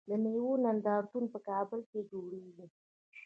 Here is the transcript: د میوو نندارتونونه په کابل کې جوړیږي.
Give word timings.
د 0.09 0.11
میوو 0.23 0.61
نندارتونونه 0.65 1.29
په 1.33 1.39
کابل 1.49 1.79
کې 1.89 1.99
جوړیږي. 2.11 2.65